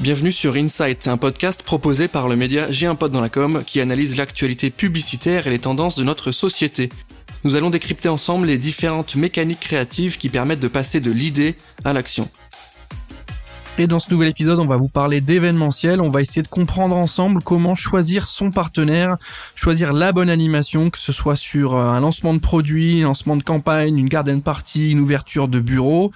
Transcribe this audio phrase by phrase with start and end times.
[0.00, 3.12] Bienvenue sur Insight, un podcast proposé par le média J'ai un pote
[3.66, 6.88] qui analyse l'actualité publicitaire et les tendances de notre société.
[7.42, 11.92] Nous allons décrypter ensemble les différentes mécaniques créatives qui permettent de passer de l'idée à
[11.92, 12.30] l'action.
[13.80, 16.00] Et dans ce nouvel épisode, on va vous parler d'événementiel.
[16.00, 19.16] On va essayer de comprendre ensemble comment choisir son partenaire,
[19.54, 23.36] choisir la bonne animation, que ce soit sur euh, un lancement de produit, un lancement
[23.36, 26.10] de campagne, une garden party, une ouverture de bureau.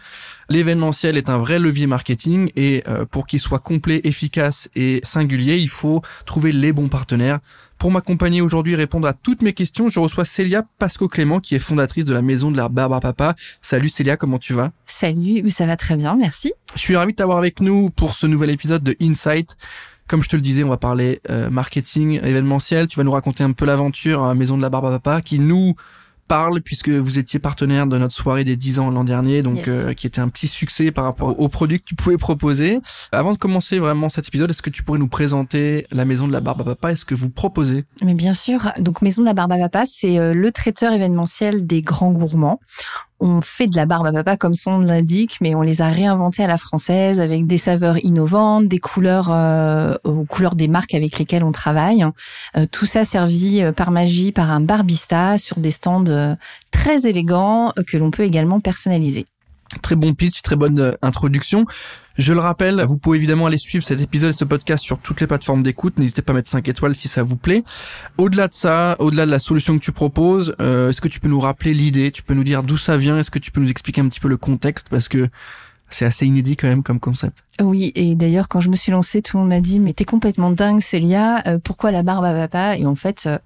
[0.52, 5.56] L'événementiel est un vrai levier marketing et euh, pour qu'il soit complet, efficace et singulier,
[5.56, 7.38] il faut trouver les bons partenaires.
[7.78, 11.58] Pour m'accompagner aujourd'hui et répondre à toutes mes questions, je reçois Célia Pasco-Clément qui est
[11.58, 13.34] fondatrice de la maison de la barbe à papa.
[13.62, 14.72] Salut Célia, comment tu vas?
[14.84, 16.52] Salut, ça va très bien, merci.
[16.74, 19.56] Je suis ravi de t'avoir avec nous pour ce nouvel épisode de Insight.
[20.06, 22.88] Comme je te le disais, on va parler euh, marketing événementiel.
[22.88, 25.38] Tu vas nous raconter un peu l'aventure à Maison de la Barbe à Papa qui
[25.38, 25.76] nous
[26.32, 29.92] parle puisque vous étiez partenaire de notre soirée des 10 ans l'an dernier, donc euh,
[29.92, 32.80] qui était un petit succès par rapport aux produits que tu pouvais proposer.
[33.12, 36.32] Avant de commencer vraiment cet épisode, est-ce que tu pourrais nous présenter la Maison de
[36.32, 37.84] la Barbe à Papa Est-ce que vous proposez?
[38.02, 38.72] Mais bien sûr.
[38.78, 42.60] Donc Maison de la Barbe à Papa, c'est euh, le traiteur événementiel des grands gourmands
[43.22, 46.42] on fait de la barbe à papa comme son l'indique, mais on les a réinventés
[46.42, 51.18] à la française avec des saveurs innovantes, des couleurs euh, aux couleurs des marques avec
[51.20, 52.04] lesquelles on travaille.
[52.56, 56.36] Euh, tout ça servi euh, par magie par un barbista sur des stands
[56.72, 59.24] très élégants que l'on peut également personnaliser.
[59.80, 61.66] Très bon pitch, très bonne introduction.
[62.18, 65.20] Je le rappelle, vous pouvez évidemment aller suivre cet épisode et ce podcast sur toutes
[65.20, 65.98] les plateformes d'écoute.
[65.98, 67.64] N'hésitez pas à mettre 5 étoiles si ça vous plaît.
[68.18, 71.28] Au-delà de ça, au-delà de la solution que tu proposes, euh, est-ce que tu peux
[71.28, 72.10] nous rappeler l'idée?
[72.10, 73.18] Tu peux nous dire d'où ça vient?
[73.18, 74.88] Est-ce que tu peux nous expliquer un petit peu le contexte?
[74.90, 75.28] Parce que
[75.88, 77.44] c'est assez inédit quand même comme concept.
[77.60, 80.04] Oui, et d'ailleurs quand je me suis lancée, tout le monde m'a dit mais t'es
[80.04, 82.76] complètement dingue Célia, euh, pourquoi la barbe à papa?
[82.76, 83.38] Et en fait, euh,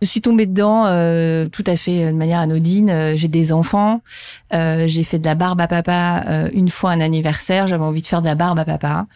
[0.00, 2.90] je suis tombée dedans euh, tout à fait euh, de manière anodine.
[2.90, 4.00] Euh, j'ai des enfants.
[4.52, 7.66] j'ai fait de la barbe à papa une fois un anniversaire.
[7.66, 9.06] J'avais envie de faire de la barbe à papa.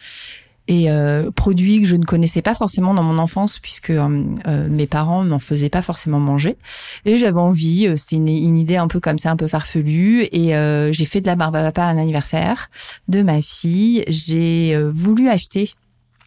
[0.69, 0.87] Et
[1.35, 5.69] produit que je ne connaissais pas forcément dans mon enfance puisque mes parents m'en faisaient
[5.69, 6.55] pas forcément manger.
[7.05, 10.23] Et j'avais envie, c'était une, idée un peu comme ça, un peu farfelue.
[10.31, 10.53] Et
[10.91, 12.69] j'ai fait de la barbe à papa un anniversaire
[13.09, 14.03] de ma fille.
[14.07, 15.73] J'ai voulu acheter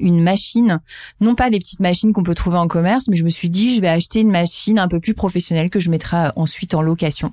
[0.00, 0.80] une machine,
[1.20, 3.76] non pas des petites machines qu'on peut trouver en commerce, mais je me suis dit
[3.76, 7.32] je vais acheter une machine un peu plus professionnelle que je mettrai ensuite en location.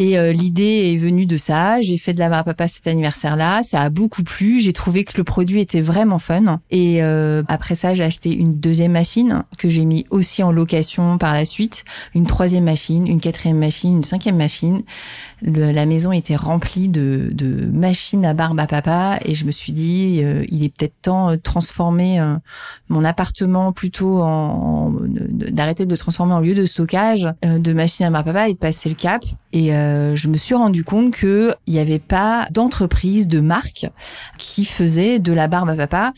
[0.00, 1.82] Et euh, l'idée est venue de ça.
[1.82, 3.64] J'ai fait de la papa cet anniversaire-là.
[3.64, 4.60] Ça a beaucoup plu.
[4.60, 6.60] J'ai trouvé que le produit était vraiment fun.
[6.70, 11.18] Et euh, après ça, j'ai acheté une deuxième machine que j'ai mis aussi en location
[11.18, 11.84] par la suite.
[12.14, 14.82] Une troisième machine, une quatrième machine, une cinquième machine.
[15.42, 19.18] la maison était remplie de, de, machines à barbe à papa.
[19.24, 22.20] Et je me suis dit, euh, il est peut-être temps de transformer
[22.88, 28.28] mon appartement plutôt en, d'arrêter de transformer en lieu de stockage de machines à barbe
[28.28, 29.24] à papa et de passer le cap.
[29.52, 33.86] Et euh, je me suis rendu compte qu'il n'y avait pas d'entreprise, de marque
[34.38, 36.12] qui faisait de la barbe à papa.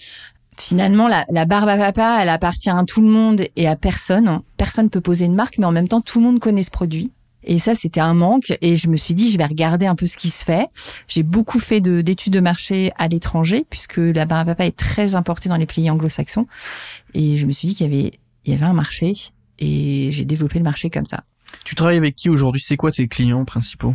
[0.57, 4.41] Finalement, la, barbe à papa, elle appartient à tout le monde et à personne.
[4.57, 7.11] Personne peut poser une marque, mais en même temps, tout le monde connaît ce produit.
[7.45, 8.53] Et ça, c'était un manque.
[8.61, 10.69] Et je me suis dit, je vais regarder un peu ce qui se fait.
[11.09, 15.15] J'ai beaucoup fait d'études de, marché à l'étranger, puisque la barbe à papa est très
[15.15, 16.47] importée dans les pays anglo-saxons.
[17.15, 18.11] Et je me suis dit qu'il y avait,
[18.45, 19.15] il y avait un marché.
[19.61, 21.25] Et j'ai développé le marché comme ça.
[21.65, 22.63] Tu travailles avec qui aujourd'hui?
[22.65, 23.95] C'est quoi tes clients principaux?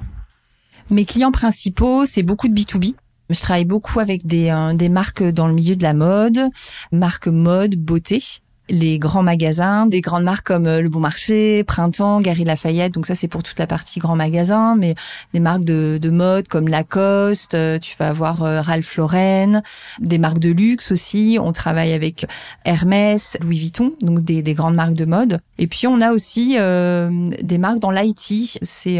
[0.89, 2.95] Mes clients principaux, c'est beaucoup de B2B.
[3.29, 6.49] Je travaille beaucoup avec des, euh, des marques dans le milieu de la mode,
[6.91, 8.21] marques mode, beauté
[8.69, 12.93] les grands magasins, des grandes marques comme euh, Le Bon Marché, Printemps, Gary Lafayette.
[12.93, 14.75] Donc ça, c'est pour toute la partie grand magasin.
[14.75, 14.95] Mais
[15.33, 19.61] des marques de, de mode comme Lacoste, euh, tu vas avoir euh, Ralph Lauren,
[19.99, 21.37] des marques de luxe aussi.
[21.41, 22.25] On travaille avec
[22.63, 25.39] Hermès, Louis Vuitton, donc des, des grandes marques de mode.
[25.57, 28.59] Et puis on a aussi des marques dans l'IT.
[28.61, 28.99] C'est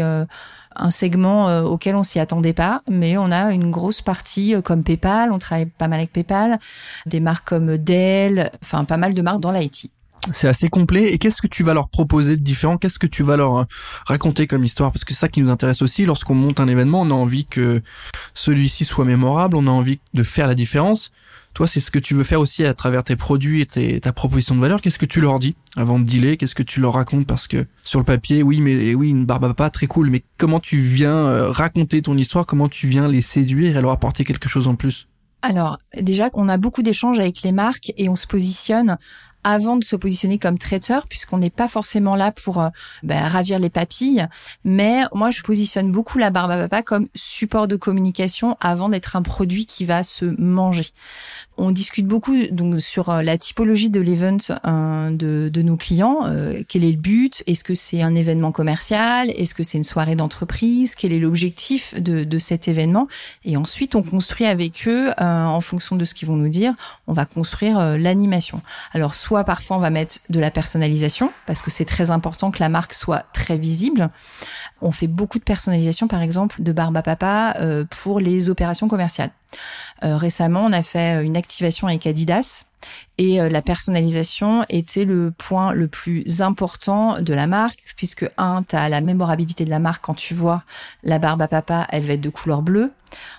[0.78, 4.60] un segment euh, auquel on s'y attendait pas, mais on a une grosse partie euh,
[4.60, 6.58] comme PayPal, on travaille pas mal avec PayPal,
[7.06, 9.90] des marques comme Dell, enfin pas mal de marques dans l'IT.
[10.32, 11.12] C'est assez complet.
[11.12, 12.78] Et qu'est-ce que tu vas leur proposer de différent?
[12.78, 13.64] Qu'est-ce que tu vas leur euh,
[14.06, 14.90] raconter comme histoire?
[14.92, 16.04] Parce que c'est ça qui nous intéresse aussi.
[16.04, 17.82] Lorsqu'on monte un événement, on a envie que
[18.34, 21.12] celui-ci soit mémorable, on a envie de faire la différence.
[21.56, 24.54] Toi, c'est ce que tu veux faire aussi à travers tes produits et ta proposition
[24.54, 24.82] de valeur.
[24.82, 26.36] Qu'est-ce que tu leur dis avant de dealer?
[26.36, 27.26] Qu'est-ce que tu leur racontes?
[27.26, 30.10] Parce que sur le papier, oui, mais oui, une barbe à papa, très cool.
[30.10, 32.44] Mais comment tu viens euh, raconter ton histoire?
[32.44, 35.08] Comment tu viens les séduire et leur apporter quelque chose en plus?
[35.40, 38.98] Alors, déjà, on a beaucoup d'échanges avec les marques et on se positionne
[39.46, 42.68] avant de se positionner comme traiteur, puisqu'on n'est pas forcément là pour euh,
[43.04, 44.26] ben, ravir les papilles.
[44.64, 49.14] Mais moi, je positionne beaucoup la barbe à papa comme support de communication avant d'être
[49.14, 50.88] un produit qui va se manger.
[51.58, 56.24] On discute beaucoup donc sur euh, la typologie de l'event euh, de, de, nos clients.
[56.66, 60.16] quel est le but Est-ce que c'est un événement commercial Est-ce que c'est une soirée
[60.16, 63.06] d'entreprise Quel est l'objectif de, de, cet événement
[63.44, 66.74] Et ensuite, on construit avec eux, en fonction de ce qu'ils vont nous dire,
[67.06, 68.60] on va construire l'animation.
[68.92, 72.60] Alors, soit parfois on va mettre de la personnalisation parce que c'est très important que
[72.60, 74.10] la marque soit très visible.
[74.80, 78.88] On fait beaucoup de personnalisation par exemple de barbe à papa euh, pour les opérations
[78.88, 79.30] commerciales.
[80.04, 82.66] Euh, récemment, on a fait une activation avec Adidas
[83.18, 88.62] et euh, la personnalisation était le point le plus important de la marque puisque un,
[88.62, 90.62] tu as la mémorabilité de la marque quand tu vois
[91.02, 92.92] la barbe à papa, elle va être de couleur bleue.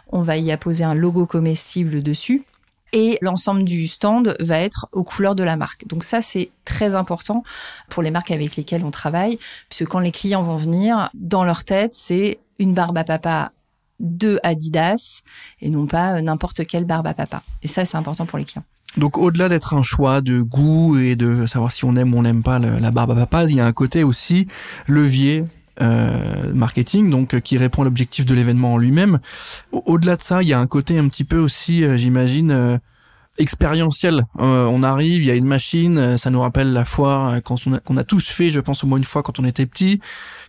[0.09, 2.45] On va y apposer un logo comestible dessus
[2.93, 5.87] et l'ensemble du stand va être aux couleurs de la marque.
[5.87, 7.43] Donc ça, c'est très important
[7.89, 9.39] pour les marques avec lesquelles on travaille,
[9.69, 13.51] puisque quand les clients vont venir, dans leur tête, c'est une barbe à papa
[13.99, 15.21] de Adidas
[15.61, 17.41] et non pas n'importe quelle barbe à papa.
[17.63, 18.65] Et ça, c'est important pour les clients.
[18.95, 22.23] Donc au-delà d'être un choix de goût et de savoir si on aime ou on
[22.23, 24.47] n'aime pas la barbe à papa, il y a un côté aussi
[24.87, 25.43] levier
[25.79, 29.19] euh, marketing, donc euh, qui répond à l'objectif de l'événement en lui-même.
[29.71, 32.79] Au-delà de ça, il y a un côté un petit peu aussi, euh, j'imagine,
[33.37, 34.25] expérientiel.
[34.39, 37.79] on arrive, il y a une machine, ça nous rappelle la foire quand on a,
[37.79, 39.99] qu'on a tous fait, je pense au moins une fois quand on était petit.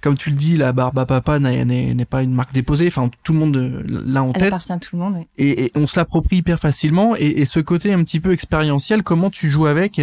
[0.00, 2.86] Comme tu le dis, la barbe à papa n'est pas une marque déposée.
[2.86, 4.44] Enfin, tout le monde l'a en Elle tête.
[4.44, 5.16] appartient à tout le monde.
[5.18, 5.26] Oui.
[5.36, 7.14] Et, et, on se l'approprie hyper facilement.
[7.16, 10.00] Et, et, ce côté un petit peu expérientiel, comment tu joues avec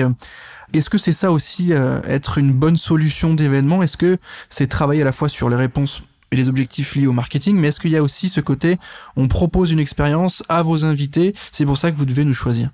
[0.73, 3.83] est-ce que c'est ça aussi, euh, être une bonne solution d'événement?
[3.83, 4.17] Est-ce que
[4.49, 6.01] c'est travailler à la fois sur les réponses
[6.31, 8.77] et les objectifs liés au marketing, mais est-ce qu'il y a aussi ce côté,
[9.15, 12.71] on propose une expérience à vos invités, c'est pour ça que vous devez nous choisir?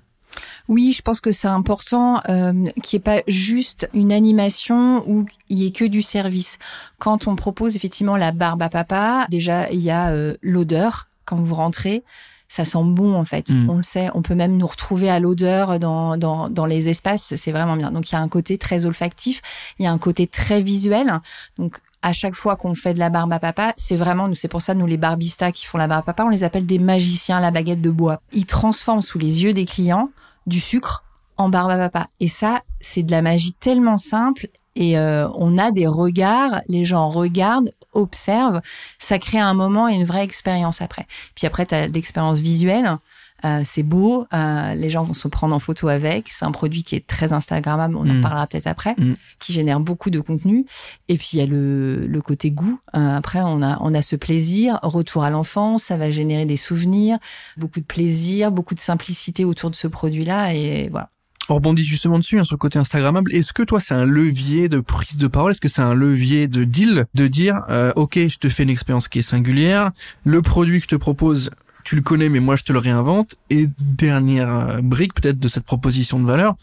[0.68, 2.52] Oui, je pense que c'est important euh,
[2.82, 6.58] qu'il n'y ait pas juste une animation ou il y ait que du service.
[6.98, 11.40] Quand on propose effectivement la barbe à papa, déjà il y a euh, l'odeur quand
[11.40, 12.04] vous rentrez
[12.52, 13.48] ça sent bon en fait.
[13.48, 13.70] Mm.
[13.70, 17.34] On le sait, on peut même nous retrouver à l'odeur dans, dans, dans les espaces,
[17.34, 17.90] c'est vraiment bien.
[17.90, 19.40] Donc il y a un côté très olfactif,
[19.78, 21.18] il y a un côté très visuel.
[21.56, 24.48] Donc à chaque fois qu'on fait de la barbe à papa, c'est vraiment nous, c'est
[24.48, 26.78] pour ça nous les barbistas qui font la barbe à papa, on les appelle des
[26.78, 28.20] magiciens à la baguette de bois.
[28.34, 30.10] Ils transforment sous les yeux des clients
[30.46, 31.04] du sucre
[31.38, 32.08] en barbe à papa.
[32.20, 36.84] Et ça, c'est de la magie tellement simple et euh, on a des regards, les
[36.84, 38.60] gens regardent, observent,
[38.98, 41.06] ça crée un moment et une vraie expérience après.
[41.34, 42.98] Puis après, tu as l'expérience visuelle,
[43.44, 46.84] euh, c'est beau, euh, les gens vont se prendre en photo avec, c'est un produit
[46.84, 48.22] qui est très Instagrammable, on en mm.
[48.22, 49.16] parlera peut-être après, mm.
[49.40, 50.64] qui génère beaucoup de contenu.
[51.08, 52.78] Et puis il y a le, le côté goût.
[52.92, 57.18] après, on a, on a ce plaisir, retour à l'enfance, ça va générer des souvenirs,
[57.56, 60.54] beaucoup de plaisir, beaucoup de simplicité autour de ce produit-là.
[60.54, 61.11] Et voilà.
[61.48, 63.32] On rebondit justement dessus, hein, sur le côté Instagrammable.
[63.34, 65.50] Est-ce que toi, c'est un levier de prise de parole?
[65.50, 67.06] Est-ce que c'est un levier de deal?
[67.14, 69.90] De dire, euh, ok, je te fais une expérience qui est singulière,
[70.24, 71.50] le produit que je te propose,
[71.84, 73.34] tu le connais, mais moi, je te le réinvente.
[73.50, 76.54] Et dernière euh, brique peut-être de cette proposition de valeur,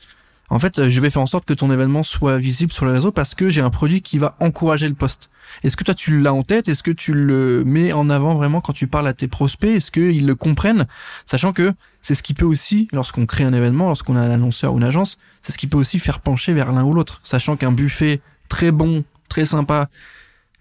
[0.50, 3.12] en fait, je vais faire en sorte que ton événement soit visible sur le réseau
[3.12, 5.30] parce que j'ai un produit qui va encourager le poste.
[5.63, 6.68] Est-ce que toi tu l'as en tête?
[6.68, 9.69] Est-ce que tu le mets en avant vraiment quand tu parles à tes prospects?
[9.69, 10.88] Est-ce qu'ils le comprennent?
[11.25, 14.74] Sachant que c'est ce qui peut aussi, lorsqu'on crée un événement, lorsqu'on a un annonceur
[14.74, 17.19] ou une agence, c'est ce qui peut aussi faire pencher vers l'un ou l'autre.
[17.24, 19.90] Sachant qu'un buffet très bon, très sympa,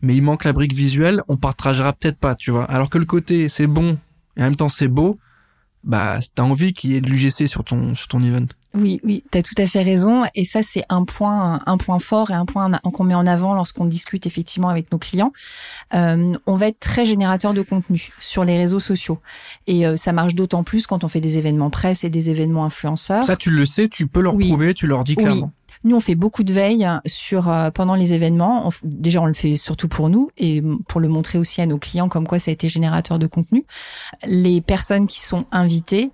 [0.02, 2.64] mais il manque la brique visuelle, on partagera peut-être pas, tu vois.
[2.64, 3.98] Alors que le côté c'est bon
[4.36, 5.18] et en même temps c'est beau,
[5.84, 8.46] bah t'as envie qu'il y ait de l'UGC sur ton sur ton event.
[8.74, 10.24] Oui, oui, tu as tout à fait raison.
[10.34, 13.54] Et ça, c'est un point, un point fort et un point qu'on met en avant
[13.54, 15.32] lorsqu'on discute effectivement avec nos clients.
[15.94, 19.20] Euh, on va être très générateur de contenu sur les réseaux sociaux.
[19.66, 22.66] Et euh, ça marche d'autant plus quand on fait des événements presse et des événements
[22.66, 23.24] influenceurs.
[23.24, 25.52] Ça, tu le sais, tu peux leur prouver, tu leur dis clairement.
[25.84, 28.70] Nous, on fait beaucoup de veille sur euh, pendant les événements.
[28.82, 32.08] déjà, on le fait surtout pour nous et pour le montrer aussi à nos clients
[32.08, 33.64] comme quoi ça a été générateur de contenu.
[34.26, 36.10] Les personnes qui sont invitées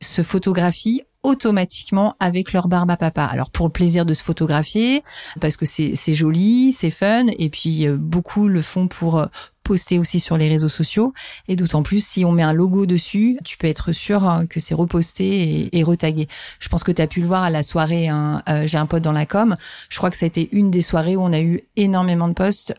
[0.00, 3.24] se photographient automatiquement avec leur barbe à papa.
[3.24, 5.02] Alors pour le plaisir de se photographier,
[5.40, 9.26] parce que c'est joli, c'est fun, et puis euh, beaucoup le font pour
[9.64, 11.12] euh, poster aussi sur les réseaux sociaux.
[11.48, 14.60] Et d'autant plus, si on met un logo dessus, tu peux être sûr hein, que
[14.60, 16.28] c'est reposté et, retagué.
[16.60, 18.86] Je pense que tu as pu le voir à la soirée, hein, euh, j'ai un
[18.86, 19.56] pote dans la com.
[19.88, 22.34] Je crois que ça a été une des soirées où on a eu énormément de
[22.34, 22.74] posts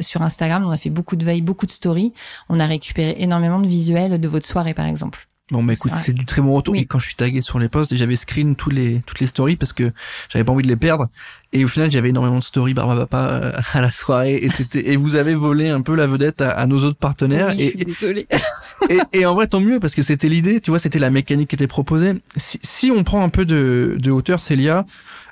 [0.00, 0.64] sur Instagram.
[0.66, 2.12] On a fait beaucoup de veilles, beaucoup de stories.
[2.48, 5.26] On a récupéré énormément de visuels de votre soirée, par exemple.
[5.52, 6.74] Bon bah écoute, c'est du très bon retour.
[6.76, 9.56] Et quand je suis tagué sur les posts, j'avais screen toutes les toutes les stories
[9.56, 9.92] parce que
[10.30, 11.10] j'avais pas envie de les perdre.
[11.52, 14.90] Et au final, j'avais énormément de stories Barba Papa euh, à la soirée et c'était
[14.90, 17.48] et vous avez volé un peu la vedette à, nos autres partenaires.
[17.50, 18.26] Oui, et, je suis désolée.
[18.88, 21.50] et, et, en vrai, tant mieux parce que c'était l'idée, tu vois, c'était la mécanique
[21.50, 22.14] qui était proposée.
[22.38, 24.86] Si, si on prend un peu de, de hauteur, Célia,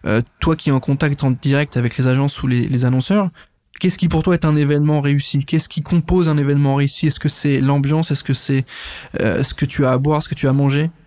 [0.07, 3.31] euh, toi qui es en contact en direct avec les agences ou les, les annonceurs,
[3.81, 5.45] Qu'est-ce qui pour toi est un événement réussi?
[5.47, 7.07] Qu'est-ce qui compose un événement réussi?
[7.07, 8.11] Est-ce que c'est l'ambiance?
[8.11, 8.67] Est-ce que c'est
[9.21, 10.55] euh, ce que tu as à boire, ce que tu as à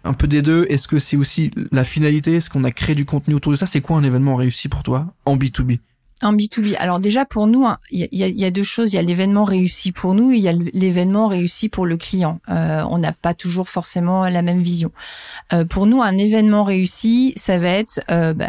[0.03, 0.65] Un peu des deux.
[0.69, 2.33] Est-ce que c'est aussi la finalité?
[2.33, 3.67] Est-ce qu'on a créé du contenu autour de ça?
[3.67, 5.79] C'est quoi un événement réussi pour toi en B2B
[6.21, 6.75] en B2B.
[6.77, 8.93] Alors déjà pour nous, hein, il y, a, deux choses.
[8.93, 12.39] Il y a l'événement réussi pour nous, il y a l'événement réussi pour le client.
[12.49, 14.91] Euh, on n'a pas toujours forcément la même vision.
[15.51, 18.47] Euh, pour nous, un événement réussi, ça va être euh, bah,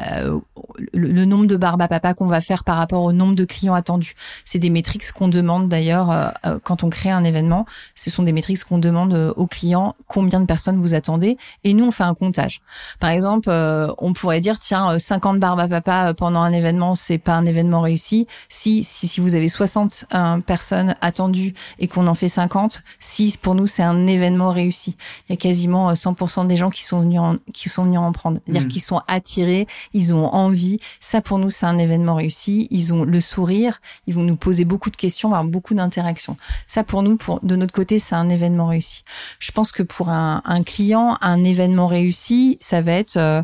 [0.92, 3.74] le, nombre de barbes à papa qu'on va faire par rapport au nombre de clients
[3.74, 4.14] attendus.
[4.44, 7.66] C'est des métriques qu'on demande d'ailleurs euh, euh, quand on crée un événement.
[7.94, 11.74] Ce sont des métriques qu'on demande euh, aux clients combien de personnes vous attendez et
[11.74, 12.60] nous on fait un comptage.
[13.00, 13.50] Par exemple,
[13.98, 17.53] on pourrait dire tiens 50 barbes à papa pendant un événement, c'est pas un événement
[17.80, 18.26] réussi.
[18.48, 20.06] Si, si, si vous avez 60
[20.46, 24.96] personnes attendues et qu'on en fait 50, si pour nous c'est un événement réussi.
[25.28, 27.98] Il y a quasiment 100% euh, des gens qui sont venus en, qui sont venus
[27.98, 28.38] en prendre.
[28.44, 28.68] C'est-à-dire mmh.
[28.68, 30.78] qu'ils sont attirés, ils ont envie.
[31.00, 32.68] Ça pour nous c'est un événement réussi.
[32.70, 36.36] Ils ont le sourire, ils vont nous poser beaucoup de questions, avoir beaucoup d'interactions.
[36.66, 39.04] Ça pour nous, pour de notre côté, c'est un événement réussi.
[39.38, 43.42] Je pense que pour un, un client, un événement réussi, ça va être euh,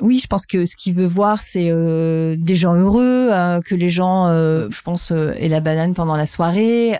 [0.00, 3.74] oui, je pense que ce qu'il veut voir, c'est euh, des gens heureux, euh, que
[3.74, 6.96] les gens, euh, je pense, aient la banane pendant la soirée.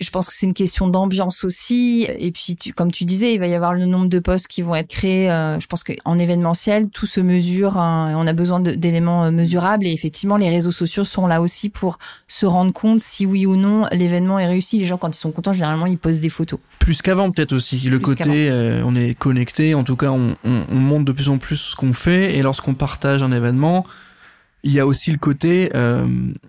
[0.00, 2.06] Je pense que c'est une question d'ambiance aussi.
[2.18, 4.62] Et puis, tu, comme tu disais, il va y avoir le nombre de postes qui
[4.62, 5.28] vont être créés.
[5.28, 7.76] je pense qu'en événementiel, tout se mesure.
[7.76, 9.86] Hein, on a besoin d'éléments mesurables.
[9.86, 13.54] Et effectivement, les réseaux sociaux sont là aussi pour se rendre compte si oui ou
[13.54, 14.78] non l'événement est réussi.
[14.78, 16.58] Les gens, quand ils sont contents, généralement, ils posent des photos.
[16.80, 17.78] Plus qu'avant, peut-être aussi.
[17.78, 18.50] Le côté,
[18.84, 19.74] on est connecté.
[19.74, 22.42] En tout cas, on, on, on montre de plus en plus ce qu'on fait et
[22.42, 23.86] lorsqu'on partage un événement,
[24.64, 26.06] il y a aussi le côté euh,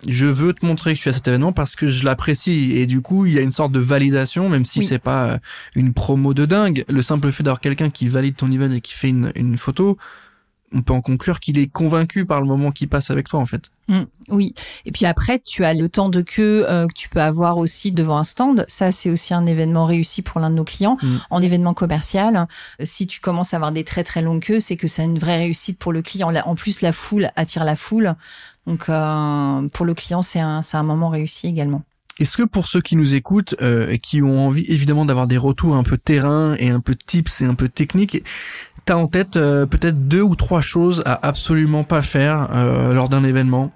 [0.07, 2.73] je veux te montrer que je suis à cet événement parce que je l'apprécie.
[2.75, 5.37] Et du coup il y a une sorte de validation même si c'est pas euh,
[5.75, 6.85] une promo de dingue.
[6.89, 9.97] Le simple fait d'avoir quelqu'un qui valide ton event et qui fait une, une photo
[10.73, 13.45] on peut en conclure qu'il est convaincu par le moment qu'il passe avec toi en
[13.45, 13.71] fait.
[13.87, 14.53] Mmh, oui.
[14.85, 17.91] Et puis après, tu as le temps de queue euh, que tu peux avoir aussi
[17.91, 18.65] devant un stand.
[18.67, 20.97] Ça, c'est aussi un événement réussi pour l'un de nos clients.
[21.01, 21.07] Mmh.
[21.31, 22.47] En événement commercial,
[22.79, 25.17] euh, si tu commences à avoir des très très longues queues, c'est que c'est une
[25.17, 26.33] vraie réussite pour le client.
[26.45, 28.13] En plus, la foule attire la foule.
[28.67, 31.81] Donc euh, pour le client, c'est un, un moment réussi également.
[32.19, 35.77] Est-ce que pour ceux qui nous écoutent et qui ont envie évidemment d'avoir des retours
[35.77, 38.21] un peu terrain et un peu tips et un peu techniques,
[38.89, 43.07] t'as en tête euh, peut-être deux ou trois choses à absolument pas faire euh, lors
[43.07, 43.71] d'un événement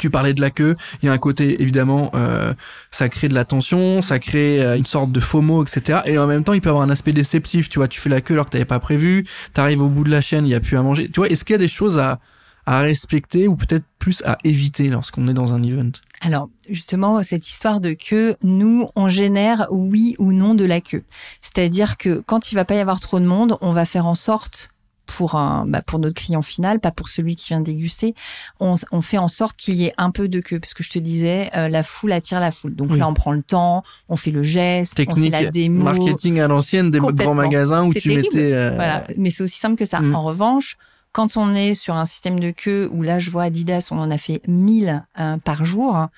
[0.00, 2.52] tu parlais de la queue, il y a un côté évidemment, euh,
[2.90, 6.00] ça crée de la tension, ça crée une sorte de FOMO, etc.
[6.04, 7.70] Et en même temps, il peut avoir un aspect déceptif.
[7.70, 9.24] Tu vois, tu fais la queue alors que t'avais pas prévu,
[9.54, 11.08] t'arrives au bout de la chaîne, il y a plus à manger.
[11.10, 12.18] Tu vois, est-ce qu'il y a des choses à
[12.66, 15.92] à respecter ou peut-être plus à éviter lorsqu'on est dans un event?
[16.20, 21.04] Alors justement, cette histoire de queue, nous, on génère oui ou non de la queue.
[21.42, 24.14] C'est-à-dire que quand il va pas y avoir trop de monde, on va faire en
[24.14, 24.70] sorte
[25.08, 28.14] pour un, bah pour notre client final, pas pour celui qui vient déguster,
[28.60, 30.90] on, on fait en sorte qu'il y ait un peu de queue, parce que je
[30.90, 32.76] te disais, euh, la foule attire la foule.
[32.76, 35.82] Donc là, on prend le temps, on fait le geste, Technique, on fait la démo.
[35.82, 38.52] Marketing à l'ancienne des grands magasins où tu mettais.
[38.52, 38.72] Euh...
[38.76, 40.00] Voilà, mais c'est aussi simple que ça.
[40.00, 40.14] Mm.
[40.14, 40.76] En revanche,
[41.12, 44.10] quand on est sur un système de queue où là, je vois Adidas, on en
[44.10, 46.08] a fait 1000 euh, par jour.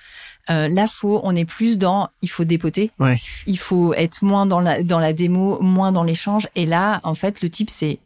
[0.50, 2.90] Euh, là, faut, on est plus dans, il faut dépoter.
[2.98, 3.20] Ouais.
[3.46, 6.48] Il faut être moins dans la, dans la démo, moins dans l'échange.
[6.54, 7.98] Et là, en fait, le type, c'est,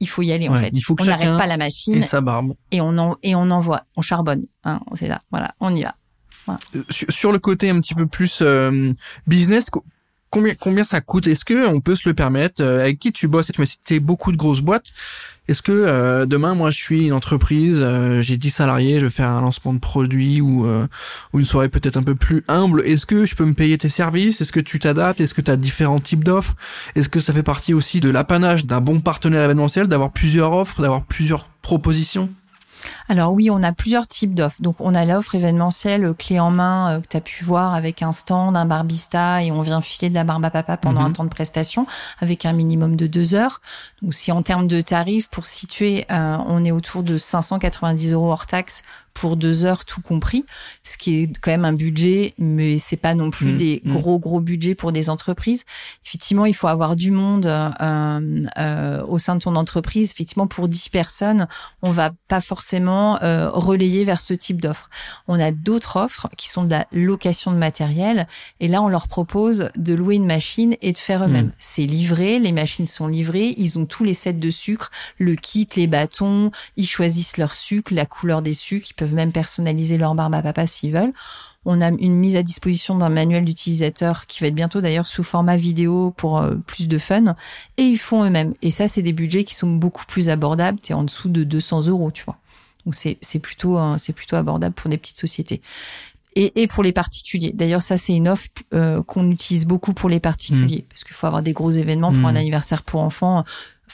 [0.00, 0.70] il faut y aller, en fait.
[0.72, 1.94] Il faut que on n'arrête pas la machine.
[1.94, 2.54] Et sa barbe.
[2.70, 3.84] Et on en, et on envoie.
[3.96, 4.46] On charbonne.
[4.64, 5.20] Hein, c'est là.
[5.30, 5.54] Voilà.
[5.60, 5.94] On y va.
[6.46, 6.60] Voilà.
[6.76, 8.88] Euh, sur, le côté un petit peu plus euh,
[9.26, 9.70] business,
[10.34, 11.26] combien, combien ça coûte?
[11.28, 12.62] Est-ce que on peut se le permettre?
[12.62, 13.50] Euh, Avec qui tu bosses?
[13.52, 14.92] Tu m'as cité beaucoup de grosses boîtes.
[15.46, 19.10] Est-ce que euh, demain, moi, je suis une entreprise, euh, j'ai 10 salariés, je vais
[19.10, 20.66] faire un lancement de produit ou,
[21.32, 22.82] ou une soirée peut-être un peu plus humble.
[22.84, 24.40] Est-ce que je peux me payer tes services?
[24.40, 25.20] Est-ce que tu t'adaptes?
[25.20, 26.56] Est-ce que tu as différents types d'offres?
[26.96, 30.80] Est-ce que ça fait partie aussi de l'apanage d'un bon partenaire événementiel, d'avoir plusieurs offres,
[30.80, 32.30] d'avoir plusieurs propositions?
[33.08, 34.60] Alors oui, on a plusieurs types d'offres.
[34.60, 37.74] Donc on a l'offre événementielle euh, clé en main euh, que tu as pu voir
[37.74, 41.00] avec un stand, un barbista et on vient filer de la barbe à papa pendant
[41.00, 41.06] mhm.
[41.06, 41.86] un temps de prestation
[42.20, 43.60] avec un minimum de deux heures.
[44.02, 48.32] Donc si en termes de tarifs, pour situer, euh, on est autour de 590 euros
[48.32, 48.82] hors taxe
[49.14, 50.44] pour deux heures tout compris,
[50.82, 53.94] ce qui est quand même un budget, mais c'est pas non plus mmh, des mmh.
[53.94, 55.64] gros gros budgets pour des entreprises.
[56.04, 60.10] Effectivement, il faut avoir du monde euh, euh, au sein de ton entreprise.
[60.10, 61.46] Effectivement, pour 10 personnes,
[61.82, 64.90] on va pas forcément euh, relayer vers ce type d'offre.
[65.28, 68.26] On a d'autres offres qui sont de la location de matériel,
[68.58, 71.46] et là, on leur propose de louer une machine et de faire eux-mêmes.
[71.46, 71.52] Mmh.
[71.58, 75.68] C'est livré, les machines sont livrées, ils ont tous les sets de sucre, le kit,
[75.76, 80.14] les bâtons, ils choisissent leur sucre, la couleur des sucres, ils peuvent même personnaliser leur
[80.14, 81.12] barbe à papa s'ils veulent.
[81.66, 85.22] On a une mise à disposition d'un manuel d'utilisateur qui va être bientôt d'ailleurs sous
[85.22, 87.36] format vidéo pour euh, plus de fun.
[87.78, 88.52] Et ils font eux-mêmes.
[88.60, 90.78] Et ça, c'est des budgets qui sont beaucoup plus abordables.
[90.82, 92.36] Tu es en dessous de 200 euros, tu vois.
[92.84, 95.62] Donc c'est plutôt, c'est plutôt abordable pour des petites sociétés
[96.36, 97.52] et, et pour les particuliers.
[97.52, 100.88] D'ailleurs, ça c'est une offre euh, qu'on utilise beaucoup pour les particuliers mmh.
[100.88, 102.36] parce qu'il faut avoir des gros événements pour un mmh.
[102.36, 103.44] anniversaire pour enfants.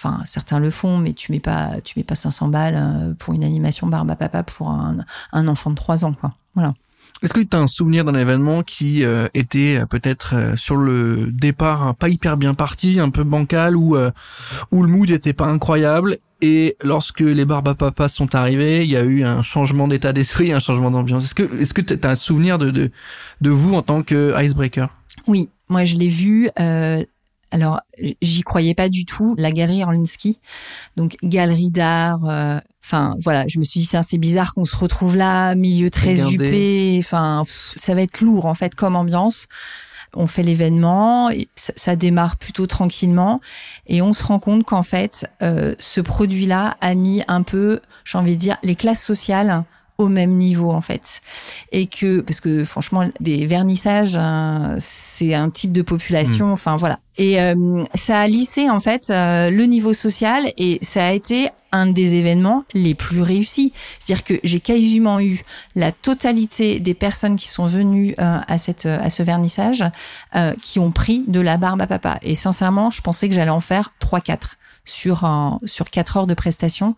[0.02, 3.34] Enfin, certains le font, mais tu mets pas, tu mets pas 500 balles euh, pour
[3.34, 6.32] une animation barbe à papa pour un, un enfant de 3 ans, quoi.
[6.54, 6.72] Voilà.
[7.22, 11.94] Est-ce que tu as un souvenir d'un événement qui euh, était peut-être sur le départ
[11.96, 13.94] pas hyper bien parti, un peu bancal, ou
[14.70, 18.96] où le mood était pas incroyable et lorsque les barbes papa sont arrivés, il y
[18.96, 21.24] a eu un changement d'état d'esprit, un changement d'ambiance.
[21.24, 22.90] Est-ce que est-ce que tu as un souvenir de, de,
[23.42, 24.88] de vous en tant que icebreaker?
[25.26, 26.48] Oui, moi je l'ai vu.
[27.50, 27.80] Alors
[28.22, 29.34] j'y croyais pas du tout.
[29.38, 30.38] La galerie Orlinski,
[30.96, 32.24] donc galerie d'art.
[32.28, 35.90] Euh, enfin voilà, je me suis dit c'est assez bizarre qu'on se retrouve là, milieu
[35.90, 36.96] très huppé.
[36.98, 37.44] Enfin
[37.76, 39.48] ça va être lourd en fait comme ambiance
[40.14, 43.40] on fait l'événement, ça, démarre plutôt tranquillement,
[43.86, 48.18] et on se rend compte qu'en fait, euh, ce produit-là a mis un peu, j'ai
[48.18, 49.64] envie de dire, les classes sociales
[50.00, 51.20] au même niveau en fait
[51.72, 56.52] et que parce que franchement des vernissages hein, c'est un type de population mmh.
[56.52, 61.06] enfin voilà et euh, ça a lissé en fait euh, le niveau social et ça
[61.06, 63.74] a été un des événements les plus réussis.
[63.98, 65.42] C'est-à-dire que j'ai quasiment eu
[65.74, 69.84] la totalité des personnes qui sont venues euh, à cette à ce vernissage
[70.62, 72.18] qui ont pris de la barbe à papa.
[72.22, 74.56] Et sincèrement, je pensais que j'allais en faire trois quatre
[74.90, 76.96] sur un, sur quatre heures de prestation.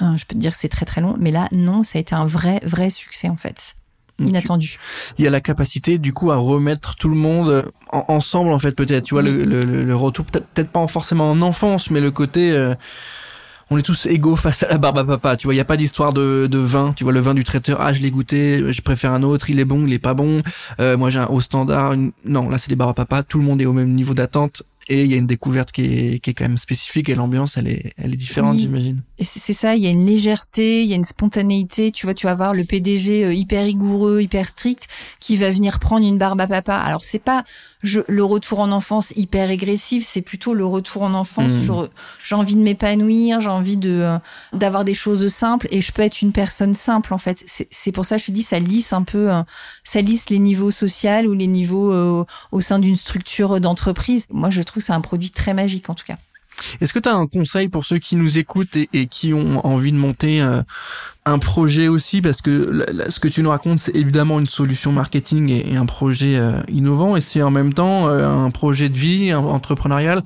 [0.00, 2.14] je peux te dire que c'est très très long, mais là non, ça a été
[2.14, 3.76] un vrai vrai succès en fait
[4.18, 4.78] inattendu.
[5.18, 8.72] Il y a la capacité du coup à remettre tout le monde ensemble en fait
[8.72, 9.04] peut-être.
[9.04, 12.74] Tu vois le, le, le, retour peut-être pas forcément en enfance, mais le côté euh,
[13.70, 15.36] on est tous égaux face à la barbe à papa.
[15.36, 16.92] Tu vois, il y a pas d'histoire de, de vin.
[16.92, 17.80] Tu vois le vin du traiteur.
[17.80, 18.72] Ah, je l'ai goûté.
[18.72, 19.50] Je préfère un autre.
[19.50, 19.86] Il est bon.
[19.86, 20.42] Il est pas bon.
[20.80, 21.94] Euh, moi j'ai un haut standard.
[22.24, 23.22] Non, là c'est des barbes à papa.
[23.22, 25.82] Tout le monde est au même niveau d'attente et il y a une découverte qui
[25.82, 29.02] est, qui est quand même spécifique et l'ambiance elle est elle est différente j'imagine.
[29.20, 32.26] C'est ça, il y a une légèreté, il y a une spontanéité, tu vois tu
[32.26, 34.88] vas voir le PDG euh, hyper rigoureux, hyper strict
[35.20, 36.76] qui va venir prendre une barbe à papa.
[36.76, 37.44] Alors c'est pas
[37.84, 41.50] je, le retour en enfance hyper agressif, c'est plutôt le retour en enfance.
[41.50, 41.88] Mmh.
[42.24, 44.18] J'ai envie de m'épanouir, j'ai envie de euh,
[44.52, 47.44] d'avoir des choses simples et je peux être une personne simple en fait.
[47.46, 49.42] C'est pour ça que je te dis ça lisse un peu, euh,
[49.84, 51.92] ça lisse les niveaux sociaux ou les niveaux
[52.52, 54.26] au sein d'une structure d'entreprise.
[54.30, 56.16] Moi je trouve c'est un produit très magique en tout cas.
[56.80, 59.92] Est-ce que tu as un conseil pour ceux qui nous écoutent et, qui ont envie
[59.92, 60.62] de monter euh,
[61.24, 62.20] un projet aussi?
[62.20, 66.36] Parce que ce que tu nous racontes, c'est évidemment une solution marketing et, un projet
[66.36, 70.22] euh, innovant, et c'est en même temps euh, un projet de vie entrepreneurial.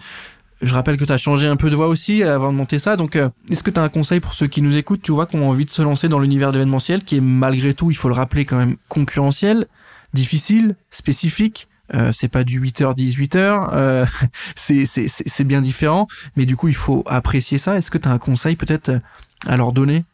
[0.60, 2.96] Je rappelle que tu as changé un peu de voix aussi avant de monter ça.
[2.96, 3.16] Donc,
[3.48, 5.48] est-ce que tu as un conseil pour ceux qui nous écoutent, tu vois, qui ont
[5.48, 8.44] envie de se lancer dans l'univers d'événementiel, qui est malgré tout, il faut le rappeler
[8.44, 9.68] quand même, concurrentiel,
[10.14, 11.68] difficile, spécifique?
[11.94, 14.06] Euh, c'est pas du 8h 18h, euh,
[14.56, 17.76] c'est c'est bien différent, mais du coup il faut apprécier ça.
[17.76, 19.00] Est-ce que tu as un conseil peut-être
[19.46, 20.04] à leur donner?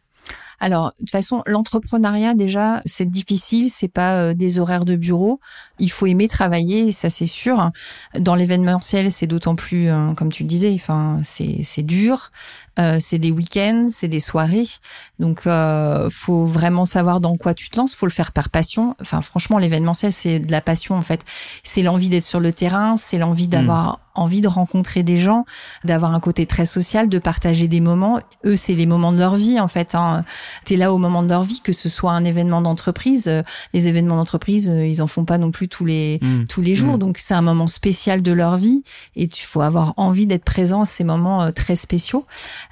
[0.64, 5.38] Alors, de toute façon, l'entrepreneuriat déjà, c'est difficile, c'est pas euh, des horaires de bureau.
[5.78, 7.70] Il faut aimer travailler, ça c'est sûr.
[8.18, 12.30] Dans l'événementiel, c'est d'autant plus, euh, comme tu le disais, enfin, c'est c'est dur.
[12.78, 14.66] Euh, c'est des week-ends, c'est des soirées.
[15.18, 17.94] Donc, euh, faut vraiment savoir dans quoi tu te lances.
[17.94, 18.96] Faut le faire par passion.
[19.02, 21.20] Enfin, franchement, l'événementiel, c'est de la passion en fait.
[21.62, 25.44] C'est l'envie d'être sur le terrain, c'est l'envie d'avoir envie de rencontrer des gens,
[25.84, 28.20] d'avoir un côté très social, de partager des moments.
[28.44, 29.94] Eux, c'est les moments de leur vie en fait.
[29.94, 30.24] Hein.
[30.64, 33.42] Tu es là au moment de leur vie, que ce soit un événement d'entreprise.
[33.72, 36.44] Les événements d'entreprise, euh, ils en font pas non plus tous les mmh.
[36.48, 36.94] tous les jours.
[36.94, 36.98] Mmh.
[36.98, 38.82] Donc c'est un moment spécial de leur vie
[39.16, 42.24] et tu faut avoir envie d'être présent à ces moments euh, très spéciaux.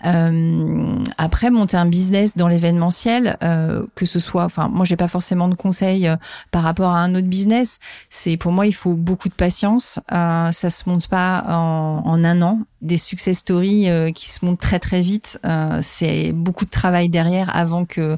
[0.05, 5.09] Euh, après, monter un business dans l'événementiel, euh, que ce soit, enfin, moi j'ai pas
[5.09, 6.17] forcément de conseils euh,
[6.51, 7.79] par rapport à un autre business.
[8.09, 10.01] C'est pour moi, il faut beaucoup de patience.
[10.13, 12.61] Euh, ça se monte pas en, un an.
[12.81, 15.39] Des success stories euh, qui se montent très très vite.
[15.45, 18.17] Euh, c'est beaucoup de travail derrière avant que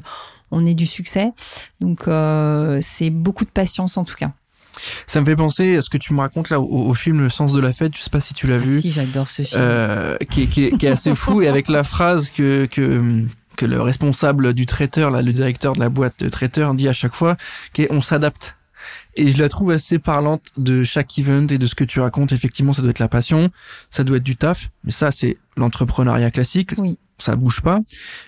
[0.51, 1.31] on ait du succès.
[1.81, 4.31] Donc euh, c'est beaucoup de patience en tout cas.
[5.07, 7.53] Ça me fait penser à ce que tu me racontes là au, film Le sens
[7.53, 7.95] de la fête.
[7.95, 8.81] Je sais pas si tu l'as ah vu.
[8.81, 9.61] Si, j'adore ce film.
[9.61, 13.25] Euh, qui, qui, qui, est assez fou et avec la phrase que que
[13.55, 16.93] que le responsable du traiteur, là, le directeur de la boîte de traiteur dit à
[16.93, 17.37] chaque fois,
[17.73, 18.57] qui on s'adapte
[19.15, 22.31] et je la trouve assez parlante de chaque event et de ce que tu racontes.
[22.31, 23.49] Effectivement, ça doit être la passion,
[23.89, 26.73] ça doit être du taf, mais ça, c'est l'entrepreneuriat classique.
[26.77, 26.97] Oui.
[27.17, 27.79] Ça bouge pas.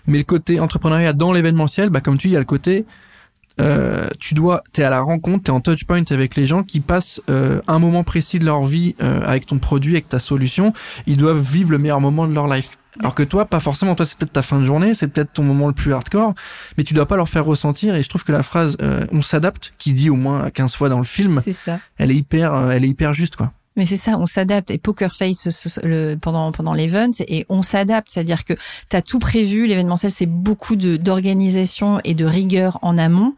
[0.05, 2.85] Mais le côté entrepreneuriat dans l'événementiel, bah, comme tu dis, il y a le côté,
[3.59, 6.79] euh, tu dois, t'es à la rencontre, t'es en touch point avec les gens qui
[6.79, 10.73] passent euh, un moment précis de leur vie euh, avec ton produit, avec ta solution.
[11.05, 12.77] Ils doivent vivre le meilleur moment de leur life.
[12.99, 13.95] Alors que toi, pas forcément.
[13.95, 16.33] Toi, c'est peut-être ta fin de journée, c'est peut-être ton moment le plus hardcore,
[16.77, 17.95] mais tu dois pas leur faire ressentir.
[17.95, 20.89] Et je trouve que la phrase euh, "on s'adapte", qui dit au moins 15 fois
[20.89, 21.79] dans le film, C'est ça.
[21.97, 23.51] elle est hyper, euh, elle est hyper juste, quoi.
[23.77, 24.71] Mais c'est ça, on s'adapte.
[24.71, 28.53] Et Poker Face le, pendant pendant l'event, et on s'adapte, c'est-à-dire que
[28.89, 29.67] tu as tout prévu.
[29.67, 33.33] L'événementiel, c'est beaucoup de d'organisation et de rigueur en amont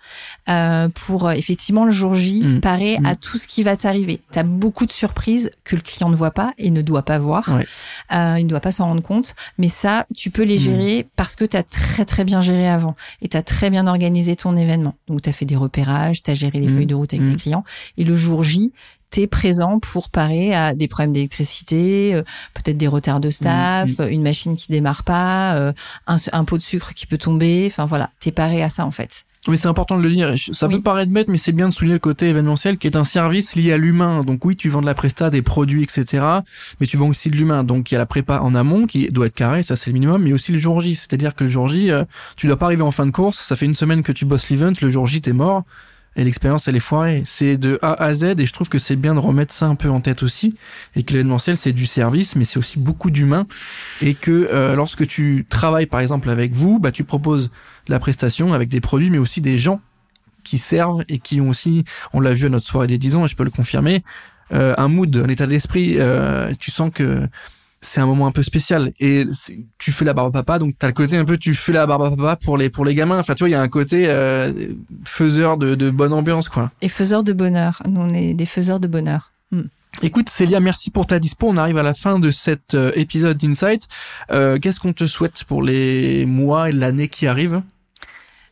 [0.50, 2.62] euh, pour euh, effectivement le jour J Mm.
[2.62, 3.06] parer Mm.
[3.06, 4.22] à tout ce qui va t'arriver.
[4.32, 7.20] Tu as beaucoup de surprises que le client ne voit pas et ne doit pas
[7.20, 7.48] voir.
[7.50, 7.66] Ouais.
[8.14, 9.36] Euh, il ne doit pas s'en rendre compte.
[9.58, 10.60] Mais ça, tu peux les Mm.
[10.60, 13.88] gérer parce que tu as très très bien géré avant et tu as très bien
[13.88, 14.96] organisé ton événement.
[15.08, 16.76] Donc tu as fait des repérages, tu as géré les Mm.
[16.76, 17.64] feuilles de route avec tes clients.
[17.98, 18.72] Et le jour J,
[19.12, 22.22] t'es présent pour parer à des problèmes d'électricité, euh,
[22.54, 25.74] peut-être des retards de staff, Mm, euh, une machine qui démarre pas, euh,
[26.08, 27.66] un, un pot de sucre qui peut tomber.
[27.72, 29.26] Enfin voilà, t'es paré à ça en fait.
[29.48, 30.34] Mais c'est important de le dire.
[30.52, 30.76] Ça Oui.
[30.76, 33.56] peut paraître bête, mais c'est bien de souligner le côté événementiel qui est un service
[33.56, 34.22] lié à l'humain.
[34.26, 36.24] Donc oui, tu vends de la presta, des produits, etc.
[36.80, 37.64] Mais tu vends aussi de l'humain.
[37.64, 39.94] Donc il y a la prépa en amont qui doit être carré, ça c'est le
[39.94, 40.94] minimum, mais aussi le jour J.
[40.94, 42.04] C'est-à-dire que le jour J, euh,
[42.36, 43.42] tu dois pas arriver en fin de course.
[43.42, 45.64] Ça fait une semaine que tu bosses l'event, le jour J t'es mort.
[46.16, 47.24] Et l'expérience, elle est foirée.
[47.26, 49.76] C'est de A à Z, et je trouve que c'est bien de remettre ça un
[49.76, 50.56] peu en tête aussi,
[50.96, 53.48] et que l'événementiel, c'est du service, mais c'est aussi beaucoup d'humain,
[54.02, 57.50] et que euh, lorsque tu travailles, par exemple, avec vous, bah, tu proposes
[57.86, 59.82] de la prestation avec des produits, mais aussi des gens
[60.44, 63.26] qui servent et qui ont aussi, on l'a vu à notre soirée des 10 ans,
[63.26, 64.04] et je peux le confirmer,
[64.52, 67.28] euh, un mood, un état d'esprit, euh, tu sens que
[67.82, 68.92] c'est un moment un peu spécial.
[69.00, 69.26] Et
[69.78, 71.86] tu fais la barbe à papa donc t'as le côté un peu tu fais la
[71.86, 73.20] barbe à papa pour les pour les gamins.
[73.20, 74.52] Enfin tu vois il y a un côté euh,
[75.06, 76.72] faiseur de, de bonne ambiance quoi.
[76.82, 77.82] Et faiseurs de bonheur.
[77.88, 79.32] Nous, on est des faiseurs de bonheur.
[80.02, 81.48] écoute Célia merci pour ta dispo.
[81.48, 83.88] On arrive à la fin de cet euh, épisode d'Insight.
[84.32, 87.62] Euh, qu'est-ce qu'on te souhaite pour les mois et l'année qui arrivent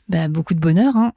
[0.10, 1.12] Bah, beaucoup de bonheur, hein.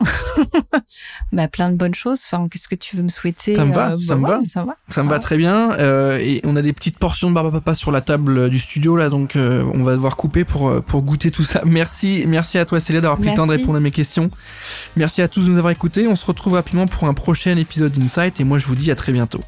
[1.33, 2.21] bah, plein de bonnes choses.
[2.25, 4.39] Enfin, qu'est-ce que tu veux me souhaiter Ça me va, euh, ça bah me ouais,
[4.39, 4.45] va.
[4.45, 4.77] Ça va.
[4.89, 5.73] Ça me va très bien.
[5.79, 8.49] Euh, et on a des petites portions de barbe à papa sur la table euh,
[8.49, 11.63] du studio là, donc euh, on va devoir couper pour euh, pour goûter tout ça.
[11.65, 14.31] Merci, merci à toi Célia d'avoir pris le temps de répondre à mes questions.
[14.97, 16.09] Merci à tous de nous avoir écoutés.
[16.09, 18.97] On se retrouve rapidement pour un prochain épisode d'Insight et moi je vous dis à
[18.97, 19.41] très bientôt.